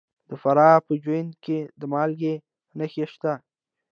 د 0.29 0.31
فراه 0.41 0.77
په 0.85 0.93
جوین 1.03 1.27
کې 1.43 1.59
د 1.79 1.81
مالګې 1.91 2.35
نښې 2.77 3.05
شته. 3.13 3.33